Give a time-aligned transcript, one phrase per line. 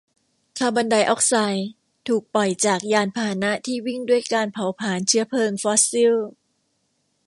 [0.57, 1.69] คาร์บอนไดออกไซด์
[2.07, 6.15] ถูกปล่อยจากยานพาหนะที่วิ่งด้วยการเผาพลาญเชื้อเพลิงฟอสซิล